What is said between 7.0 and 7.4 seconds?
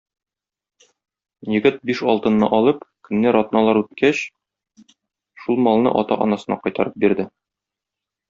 бирде.